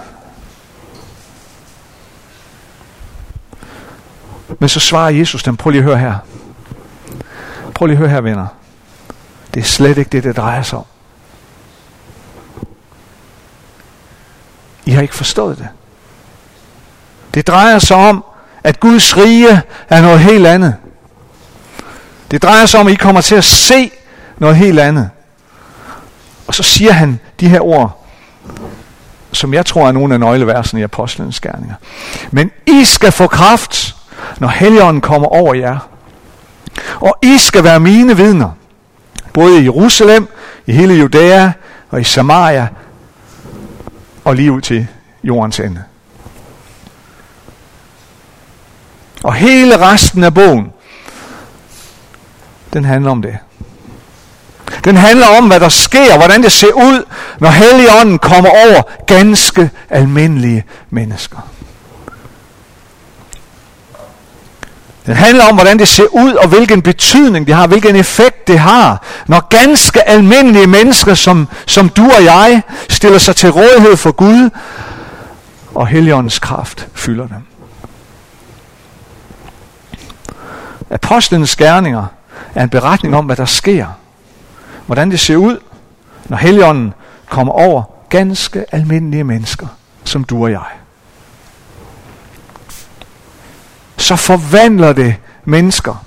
[4.59, 6.15] Men så svarer Jesus dem, prøv lige at høre her.
[7.75, 8.47] Prøv lige at høre her, venner.
[9.53, 10.85] Det er slet ikke det, det drejer sig om.
[14.85, 15.67] I har ikke forstået det.
[17.33, 18.25] Det drejer sig om,
[18.63, 20.75] at Guds rige er noget helt andet.
[22.31, 23.91] Det drejer sig om, at I kommer til at se
[24.37, 25.09] noget helt andet.
[26.47, 28.05] Og så siger han de her ord,
[29.31, 31.75] som jeg tror er nogle af nøgleversene i Apostlenes Gerninger.
[32.31, 33.95] Men I skal få kraft,
[34.39, 35.77] når Helligånden kommer over jer.
[36.95, 38.49] Og I skal være mine vidner,
[39.33, 40.27] både i Jerusalem,
[40.65, 41.51] i hele Judæa
[41.89, 42.67] og i Samaria,
[44.23, 44.87] og lige ud til
[45.23, 45.83] jordens ende.
[49.23, 50.71] Og hele resten af bogen,
[52.73, 53.37] den handler om det.
[54.83, 57.03] Den handler om, hvad der sker, hvordan det ser ud,
[57.39, 61.37] når Helligånden kommer over ganske almindelige mennesker.
[65.05, 68.59] Den handler om, hvordan det ser ud, og hvilken betydning det har, hvilken effekt det
[68.59, 74.11] har, når ganske almindelige mennesker, som, som du og jeg, stiller sig til rådighed for
[74.11, 74.49] Gud,
[75.75, 77.37] og Helligåndens kraft fylder dem.
[80.89, 82.05] Apostlenes gerninger
[82.55, 83.87] er en beretning om, hvad der sker.
[84.85, 85.57] Hvordan det ser ud,
[86.25, 86.93] når Helligånden
[87.29, 89.67] kommer over ganske almindelige mennesker,
[90.03, 90.80] som du og jeg.
[94.01, 96.05] Så forvandler det mennesker.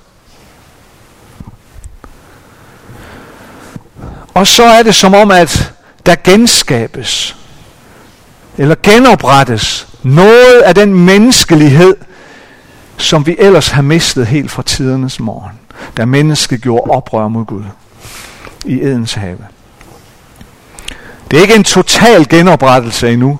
[4.35, 5.73] Og så er det som om, at
[6.07, 7.37] der genskabes,
[8.59, 11.97] eller genoprettes noget af den menneskelighed,
[12.97, 15.59] som vi ellers har mistet helt fra tidernes morgen,
[15.97, 17.65] da mennesket gjorde oprør mod Gud
[18.65, 19.39] i Edens have.
[21.31, 23.39] Det er ikke en total genoprettelse endnu,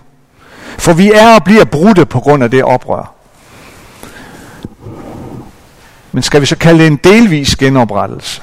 [0.79, 3.14] for vi er og bliver brudte på grund af det oprør.
[6.15, 8.43] Men skal vi så kalde det en delvis genoprettelse?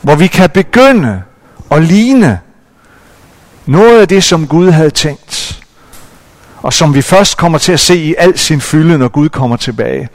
[0.00, 1.22] Hvor vi kan begynde
[1.70, 2.40] at ligne
[3.66, 5.58] noget af det, som Gud havde tænkt
[6.62, 9.56] og som vi først kommer til at se i al sin fylde, når Gud kommer
[9.56, 10.08] tilbage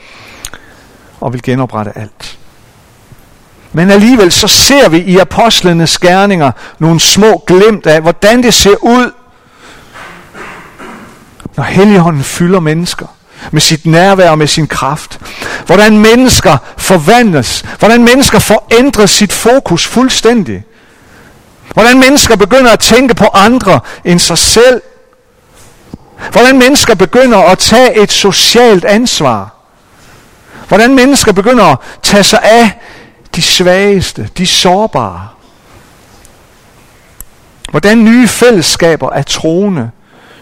[1.21, 2.37] og vil genoprette alt.
[3.73, 8.75] Men alligevel så ser vi i apostlenes gerninger nogle små glimt af, hvordan det ser
[8.83, 9.11] ud,
[11.57, 13.16] når Helligånden fylder mennesker
[13.51, 15.19] med sit nærvær og med sin kraft.
[15.65, 17.65] Hvordan mennesker forvandles.
[17.79, 20.63] Hvordan mennesker får sit fokus fuldstændig.
[21.73, 24.81] Hvordan mennesker begynder at tænke på andre end sig selv
[26.31, 29.55] Hvordan mennesker begynder at tage et socialt ansvar.
[30.67, 32.71] Hvordan mennesker begynder at tage sig af
[33.35, 35.27] de svageste, de sårbare.
[37.69, 39.91] Hvordan nye fællesskaber af troende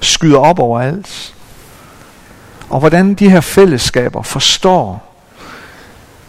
[0.02, 1.35] skyder op overalt.
[2.76, 5.14] Og hvordan de her fællesskaber forstår,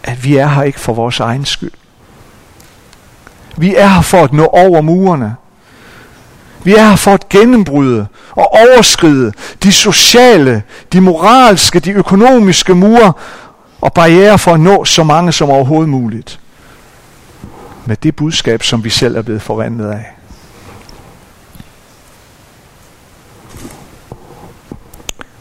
[0.03, 1.71] at vi er her ikke for vores egen skyld.
[3.57, 5.35] Vi er her for at nå over murene
[6.63, 9.31] vi er her for at gennembryde og overskride
[9.63, 13.13] de sociale, de moralske, de økonomiske mure
[13.81, 16.39] og barriere for at nå så mange som overhovedet muligt.
[17.85, 20.16] Med det budskab, som vi selv er blevet forvandlet af.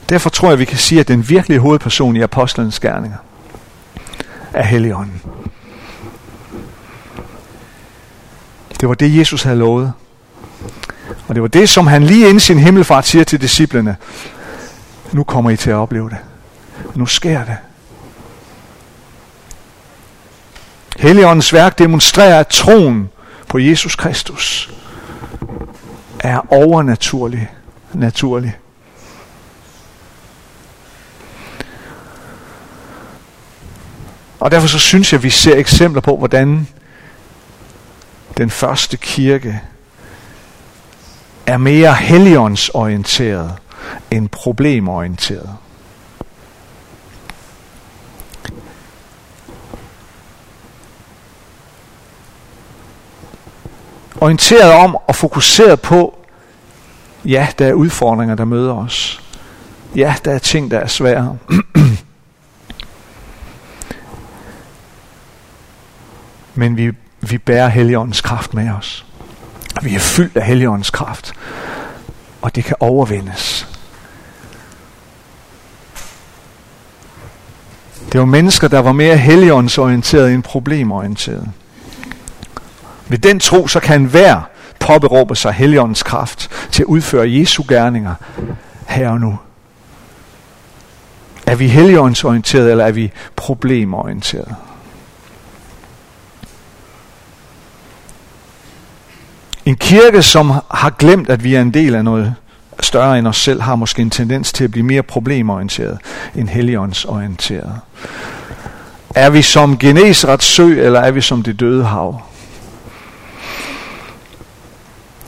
[0.09, 3.16] Derfor tror jeg, vi kan sige, at den virkelige hovedperson i apostlenes gerninger
[4.53, 5.23] er Helligånden.
[8.81, 9.92] Det var det, Jesus havde lovet.
[11.29, 13.97] Og det var det, som han lige inden sin himmelfart siger til disciplene.
[15.12, 16.19] Nu kommer I til at opleve det.
[16.95, 17.57] Nu sker det.
[20.99, 23.11] Helligåndens værk demonstrerer, at troen
[23.49, 24.71] på Jesus Kristus
[26.21, 27.51] er overnaturlig.
[27.92, 28.57] Naturlig.
[34.40, 36.68] Og derfor så synes jeg, at vi ser eksempler på, hvordan
[38.37, 39.61] den første kirke
[41.46, 43.53] er mere helligåndsorienteret
[44.11, 45.57] end problemorienteret.
[54.20, 56.18] Orienteret om og fokuseret på,
[57.25, 59.22] ja, der er udfordringer, der møder os.
[59.96, 61.38] Ja, der er ting, der er svære.
[66.57, 69.07] Men vi, vi bærer Helligåndens kraft med os.
[69.83, 71.33] Vi er fyldt af Helligåndens kraft.
[72.42, 73.69] Og det kan overvindes.
[78.12, 81.49] Det var mennesker, der var mere helligåndsorienterede end problemorienterede.
[83.09, 84.40] Ved den tro, så kan hver
[84.81, 88.14] påberåbe sig helligåndens kraft til at udføre Jesu gerninger
[88.87, 89.38] her og nu.
[91.47, 94.55] Er vi helligåndsorienterede, eller er vi problemorienterede?
[99.66, 102.35] En kirke, som har glemt, at vi er en del af noget
[102.81, 105.98] større end os selv, har måske en tendens til at blive mere problemorienteret
[106.35, 107.81] end helligåndsorienteret.
[109.14, 112.22] Er vi som Genesrets sø, eller er vi som det døde hav?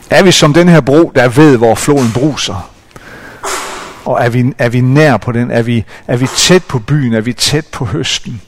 [0.09, 2.69] Er vi som den her bro, der ved, hvor floden bruser?
[4.05, 5.51] Og er vi, er vi nær på den?
[5.51, 7.13] Er vi, er vi tæt på byen?
[7.13, 8.41] Er vi tæt på høsten?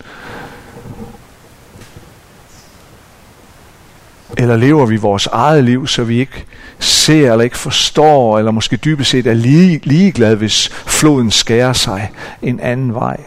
[4.38, 6.46] Eller lever vi vores eget liv, så vi ikke
[6.80, 12.12] ser eller ikke forstår, eller måske dybest set er lige, ligeglad, hvis floden skærer sig
[12.42, 13.18] en anden vej?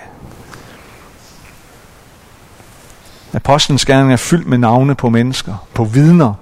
[3.32, 6.34] Apostlenes gerning er fyldt med navne på mennesker, på vidner.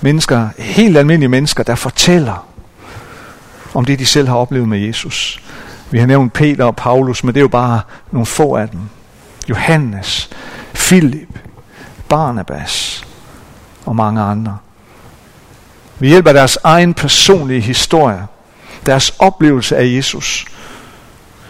[0.00, 2.48] Mennesker, helt almindelige mennesker, der fortæller
[3.74, 5.42] om det, de selv har oplevet med Jesus.
[5.90, 8.80] Vi har nævnt Peter og Paulus, men det er jo bare nogle få af dem.
[9.48, 10.30] Johannes,
[10.88, 11.38] Filip,
[12.08, 13.04] Barnabas
[13.86, 14.58] og mange andre.
[15.98, 18.26] Vi hjælper deres egen personlige historie,
[18.86, 20.46] deres oplevelse af Jesus,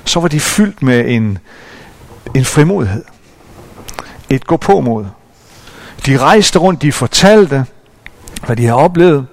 [0.04, 1.38] så var de fyldt med en,
[2.34, 3.04] en frimodighed.
[4.30, 5.06] Et gå på mod.
[6.06, 7.66] De rejste rundt, de fortalte,
[8.46, 9.26] hvad de har oplevet.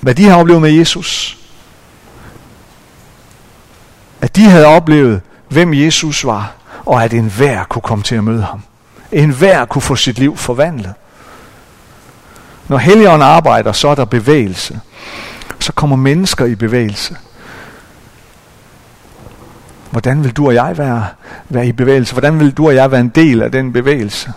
[0.00, 1.38] Hvad de har oplevet med Jesus.
[4.20, 6.54] At de havde oplevet, hvem Jesus var,
[6.86, 8.62] og at enhver kunne komme til at møde ham.
[9.12, 10.94] Enhver kunne få sit liv forvandlet.
[12.68, 14.80] Når Helligånden arbejder, så er der bevægelse.
[15.60, 17.16] Så kommer mennesker i bevægelse.
[19.90, 21.06] Hvordan vil du og jeg være,
[21.48, 22.12] være i bevægelse?
[22.12, 24.32] Hvordan vil du og jeg være en del af den bevægelse?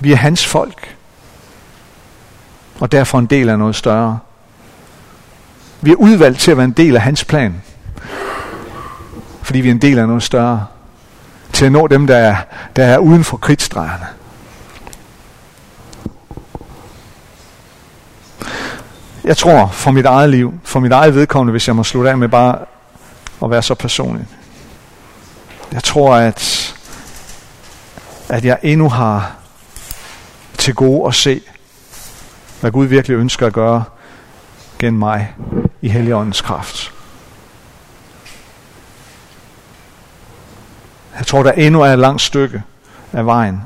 [0.00, 0.96] Vi er hans folk.
[2.80, 4.18] Og derfor en del af noget større.
[5.80, 7.62] Vi er udvalgt til at være en del af hans plan.
[9.48, 10.66] Fordi vi er en del af noget større.
[11.52, 12.36] Til at nå dem, der er,
[12.76, 14.06] der er uden for kridtstregerne.
[19.24, 22.18] Jeg tror for mit eget liv, for mit eget vedkommende, hvis jeg må slutte af
[22.18, 22.58] med bare
[23.42, 24.26] at være så personlig.
[25.72, 26.74] Jeg tror, at,
[28.28, 29.36] at jeg endnu har
[30.58, 31.40] til gode at se,
[32.60, 33.84] hvad Gud virkelig ønsker at gøre
[34.78, 35.34] gennem mig
[35.82, 36.97] i Helligåndens kraft.
[41.18, 42.62] Jeg tror, der endnu er et langt stykke
[43.12, 43.62] af vejen.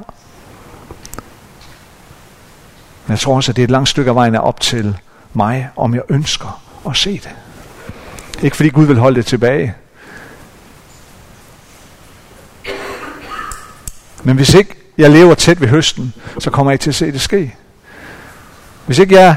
[3.06, 4.98] Men jeg tror også, at det er et langt stykke af vejen er op til
[5.32, 7.30] mig, om jeg ønsker at se det.
[8.42, 9.74] Ikke fordi Gud vil holde det tilbage.
[14.22, 17.12] Men hvis ikke jeg lever tæt ved høsten, så kommer jeg ikke til at se
[17.12, 17.54] det ske.
[18.86, 19.36] Hvis ikke jeg,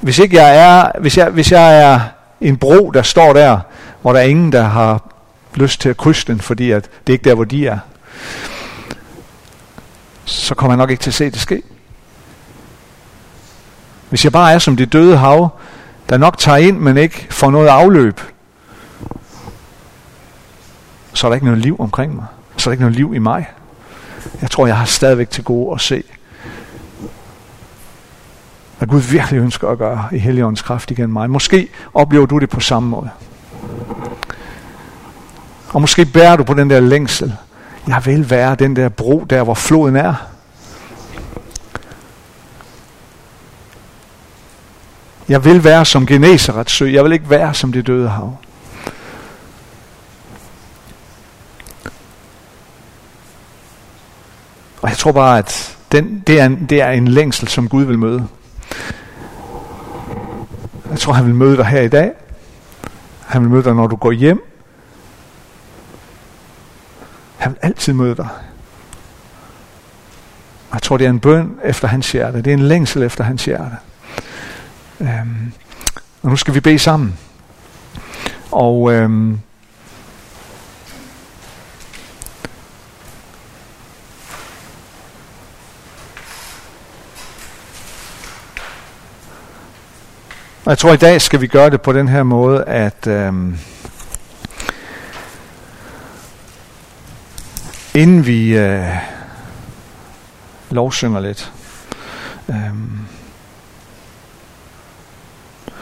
[0.00, 2.00] hvis ikke jeg er, hvis jeg, hvis jeg er
[2.40, 3.60] en bro, der står der,
[4.02, 5.02] hvor der er ingen, der har
[5.58, 7.78] lyst til at krydse den, fordi at det er ikke der, hvor de er,
[10.24, 11.62] så kommer jeg nok ikke til at se det ske.
[14.08, 15.48] Hvis jeg bare er som det døde hav,
[16.08, 18.20] der nok tager ind, men ikke får noget afløb,
[21.12, 22.26] så er der ikke noget liv omkring mig.
[22.56, 23.46] Så er der ikke noget liv i mig.
[24.40, 26.02] Jeg tror, jeg har stadigvæk til gode at se,
[28.78, 31.30] hvad Gud virkelig ønsker at gøre i Helligåndens kraft igen mig.
[31.30, 33.10] Måske oplever du det på samme måde.
[35.68, 37.36] Og måske bærer du på den der længsel.
[37.88, 40.14] Jeg vil være den der bro, der hvor floden er.
[45.28, 46.86] Jeg vil være som Geneserets sø.
[46.86, 48.36] Jeg vil ikke være som det døde hav.
[54.82, 57.84] Og jeg tror bare, at den, det, er en, det er en længsel, som Gud
[57.84, 58.28] vil møde.
[60.90, 62.12] Jeg tror, han vil møde dig her i dag.
[63.26, 64.42] Han vil møde dig, når du går hjem.
[67.38, 68.28] Han vil altid møde dig.
[70.72, 72.38] Jeg tror, det er en bøn efter hans hjerte.
[72.38, 73.76] Det er en længsel efter hans hjerte.
[75.00, 75.52] Øhm,
[76.22, 77.18] og nu skal vi bede sammen.
[78.50, 79.40] Og øhm,
[90.68, 93.58] Og jeg tror, i dag skal vi gøre det på den her måde, at øhm,
[97.98, 98.96] inden vi øh,
[100.70, 101.52] lovsynger lidt,
[102.48, 102.74] øh,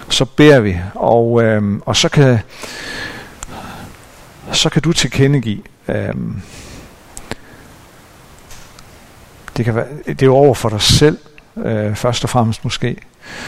[0.08, 2.38] så beder vi, og, øh, og så kan
[4.52, 6.14] så kan du tilkendegive, øh,
[9.56, 11.18] det, kan være, det er jo over for dig selv,
[11.56, 12.96] øh, først og fremmest måske,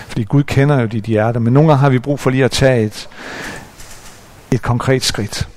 [0.06, 2.50] fordi Gud kender jo dit hjerte, men nogle gange har vi brug for lige at
[2.50, 3.08] tage et,
[4.50, 5.48] et konkret skridt.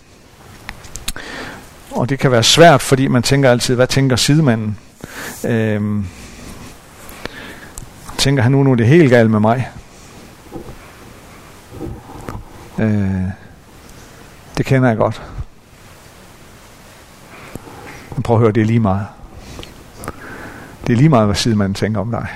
[1.91, 4.77] Og det kan være svært, fordi man tænker altid, hvad tænker sidemanden?
[5.45, 6.05] Øhm,
[8.17, 9.69] tænker han nu, nu er det helt galt med mig?
[12.79, 13.23] Øh,
[14.57, 15.21] det kender jeg godt.
[18.15, 19.07] Men prøv at høre, det er lige meget.
[20.87, 22.27] Det er lige meget, hvad sidemanden tænker om dig.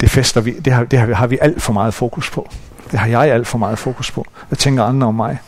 [0.00, 2.50] Det fester vi, det har, det har, har vi alt for meget fokus på.
[2.90, 4.26] Det har jeg alt for meget fokus på.
[4.48, 5.38] Hvad tænker andre om mig?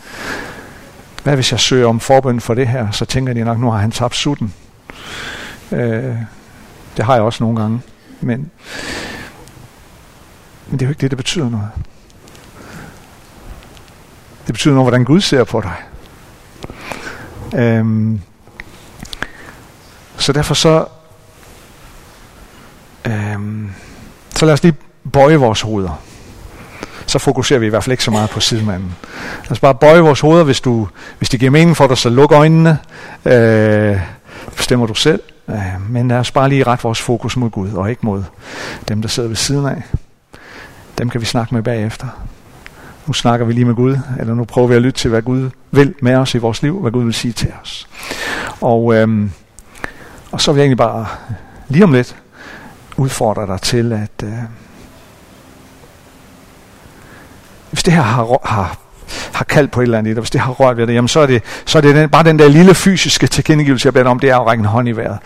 [1.23, 2.91] Hvad hvis jeg søger om forbøn for det her?
[2.91, 4.55] Så tænker de nok, nu har han tabt sutten.
[5.73, 6.17] Øh,
[6.97, 7.81] det har jeg også nogle gange.
[8.21, 8.51] Men,
[10.67, 11.71] men det er jo ikke det, der betyder noget.
[14.47, 15.77] Det betyder noget, hvordan Gud ser på dig.
[17.61, 18.21] Øhm,
[20.17, 20.87] så derfor så,
[23.05, 23.71] øhm,
[24.37, 24.77] så lad os lige
[25.13, 26.03] bøje vores hoveder.
[27.11, 28.97] Så fokuserer vi i hvert fald ikke så meget på sidemanden.
[29.45, 30.89] Lad os bare bøje vores hoveder, hvis, du,
[31.19, 32.79] hvis det giver mening for dig, så luk øjnene.
[33.25, 34.01] Øh,
[34.57, 35.21] bestemmer du selv.
[35.49, 38.23] Øh, men lad os bare lige ret vores fokus mod Gud, og ikke mod
[38.89, 39.83] dem, der sidder ved siden af.
[40.99, 42.07] Dem kan vi snakke med bagefter.
[43.07, 45.51] Nu snakker vi lige med Gud, eller nu prøver vi at lytte til, hvad Gud
[45.71, 47.89] vil med os i vores liv, hvad Gud vil sige til os.
[48.61, 49.31] Og, øhm,
[50.33, 51.07] og så vil jeg egentlig bare
[51.69, 52.17] lige om lidt
[52.97, 54.33] udfordre dig til, at øh,
[57.71, 58.77] hvis det her har, har,
[59.33, 61.21] har kaldt på et eller andet, og hvis det har rørt ved det, jamen så
[61.21, 64.19] er det, så er det den, bare den der lille fysiske tilkendegivelse, jeg beder om,
[64.19, 65.19] det er at række en hånd i vejret.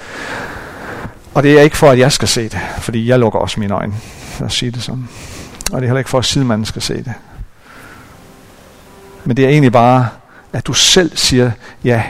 [1.34, 3.74] Og det er ikke for, at jeg skal se det, fordi jeg lukker også mine
[3.74, 3.94] øjne.
[4.38, 5.08] Lad os sige det sådan.
[5.72, 7.12] Og det er heller ikke for, at sidemanden skal se det.
[9.24, 10.08] Men det er egentlig bare,
[10.52, 11.50] at du selv siger,
[11.84, 12.02] ja,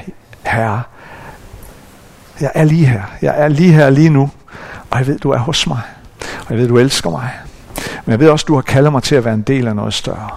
[0.47, 0.83] herre,
[2.41, 3.03] jeg er lige her.
[3.23, 4.31] Jeg er lige her lige nu.
[4.91, 5.81] Og jeg ved, du er hos mig.
[6.21, 7.31] Og jeg ved, du elsker mig.
[8.05, 9.95] Men jeg ved også, du har kaldet mig til at være en del af noget
[9.95, 10.31] større.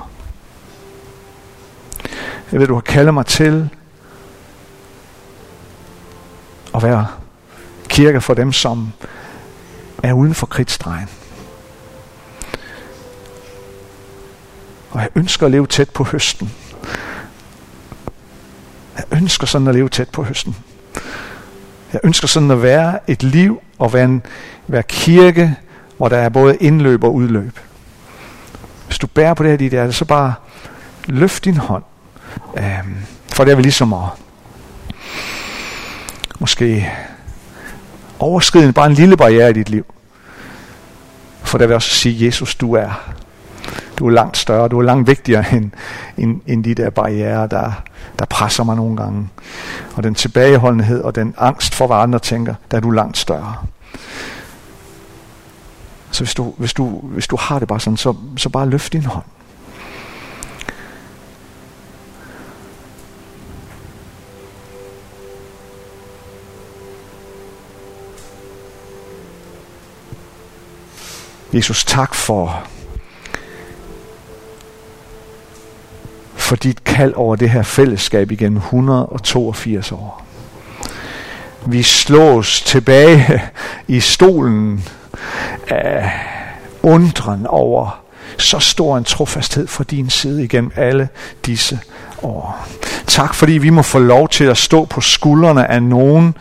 [2.51, 3.69] Jeg ved, du har kaldet mig til
[6.75, 7.07] at være
[7.87, 8.93] kirke for dem, som
[10.03, 11.09] er uden for kridtstregen.
[14.91, 16.51] Og jeg ønsker at leve tæt på høsten.
[18.95, 20.55] Jeg ønsker sådan at leve tæt på høsten.
[21.93, 24.23] Jeg ønsker sådan at være et liv og være, en,
[24.67, 25.55] være kirke,
[25.97, 27.59] hvor der er både indløb og udløb.
[28.85, 30.33] Hvis du bærer på det her dit hjerte, så bare
[31.05, 31.83] løft din hånd.
[32.57, 32.95] Øhm,
[33.33, 34.09] for det er vel ligesom at
[36.39, 36.89] måske
[38.19, 39.85] overskride bare en lille barriere i dit liv.
[41.43, 43.13] For der vil også sige, Jesus, du er
[43.99, 45.71] du er langt større, du er langt vigtigere end,
[46.17, 47.71] end, end de der barriere, der,
[48.19, 49.29] der presser mig nogle gange.
[49.95, 53.55] Og den tilbageholdenhed og den angst for, hvad andre tænker, der er du langt større.
[56.17, 58.93] Så hvis du, hvis du, hvis du har det bare sådan, så, så bare løft
[58.93, 59.23] din hånd.
[71.53, 72.67] Jesus, tak for
[76.35, 80.25] for dit kald over det her fællesskab igennem 182 år.
[81.65, 83.41] Vi slås tilbage
[83.87, 84.83] i stolen
[85.67, 86.11] af
[86.83, 88.03] undren over
[88.37, 91.09] så stor en trofasthed fra din side igennem alle
[91.45, 91.79] disse
[92.21, 92.67] år.
[93.07, 96.37] Tak fordi vi må få lov til at stå på skuldrene af nogen,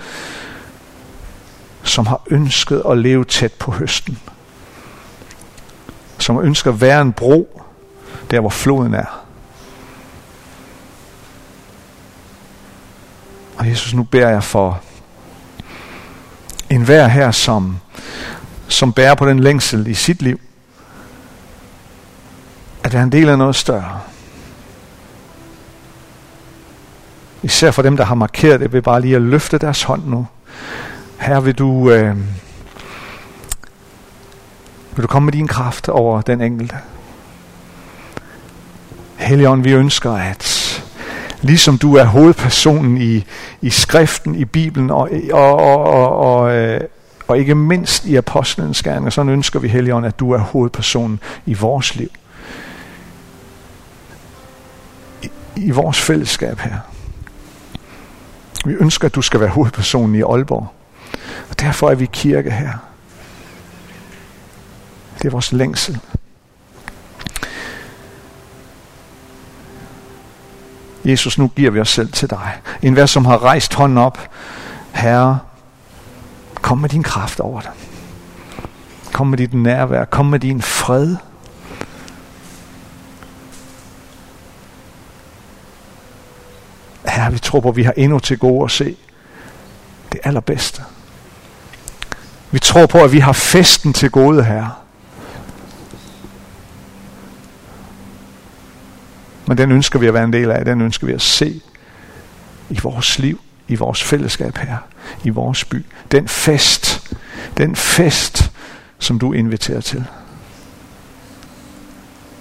[1.83, 4.19] som har ønsket at leve tæt på høsten.
[6.19, 7.63] Som ønsker at være en bro,
[8.31, 9.21] der hvor floden er.
[13.59, 14.81] Og Jesus, nu beder jeg for
[16.71, 17.79] en hver her, som,
[18.69, 20.41] som bærer på den længsel i sit liv,
[22.85, 24.01] at være en del af noget større.
[27.43, 30.27] Især for dem, der har markeret det, vil bare lige at løfte deres hånd nu.
[31.19, 32.17] Her vil du, øh,
[34.97, 36.77] vil du komme med din kraft over den enkelte.
[39.17, 40.67] Helligånd, vi ønsker, at
[41.41, 43.25] ligesom du er hovedpersonen i,
[43.63, 46.81] i skriften, i Bibelen og, og, og, og, og, øh,
[47.29, 51.55] og ikke mindst i apostlenes gerninger, så ønsker vi, Helligånd, at du er hovedpersonen i
[51.55, 52.09] vores liv.
[55.23, 56.77] I, i vores fællesskab her.
[58.65, 60.69] Vi ønsker, at du skal være hovedpersonen i Aalborg.
[61.51, 62.73] Og derfor er vi kirke her.
[65.19, 66.01] Det er vores længsel.
[71.05, 72.53] Jesus, nu giver vi os selv til dig.
[72.83, 74.19] En hver, som har rejst hånden op,
[74.93, 75.39] Herre,
[76.67, 77.71] kom med din kraft over det.
[79.13, 80.05] Kom med dit nærvær.
[80.05, 81.17] Kom med din fred.
[87.09, 88.97] Herre, vi tror på, at vi har endnu til gode at se
[90.13, 90.83] det allerbedste.
[92.51, 94.73] Vi tror på, at vi har festen til gode, Herre.
[99.47, 100.65] Men den ønsker vi at være en del af.
[100.65, 101.61] Den ønsker vi at se
[102.71, 104.77] i vores liv, i vores fællesskab her,
[105.25, 105.85] i vores by.
[106.13, 107.15] Den fest,
[107.57, 108.51] den fest,
[108.99, 110.05] som du inviterer til.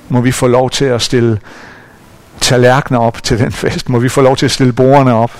[0.10, 1.40] Må vi få lov til at stille
[2.42, 3.90] tallerkener op til den fest.
[3.90, 5.32] Må vi få lov til at stille bordene op.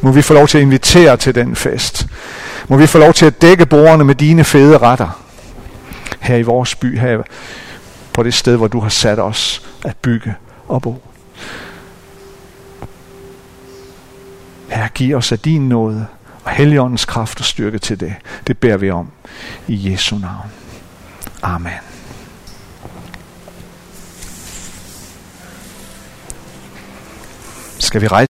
[0.00, 2.06] Må vi få lov til at invitere til den fest.
[2.68, 5.22] Må vi få lov til at dække bordene med dine fede retter.
[6.20, 7.22] Her i vores by, her
[8.12, 10.34] på det sted, hvor du har sat os at bygge
[10.68, 11.02] og bo.
[14.68, 16.06] Herre, giv os af din nåde
[16.44, 18.14] og Helligåndens kraft og styrke til det.
[18.46, 19.10] Det bærer vi om
[19.68, 20.50] i Jesu navn.
[21.42, 21.72] Amen.
[27.78, 28.24] Skal vi rejse?